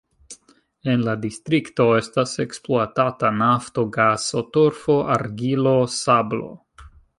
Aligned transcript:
En 0.93 1.01
la 1.07 1.13
distrikto 1.25 1.85
estas 1.97 2.33
ekspluatata 2.45 3.31
nafto, 3.43 3.85
gaso, 3.99 4.45
torfo, 4.57 4.99
argilo, 5.19 5.77
sablo. 6.01 6.53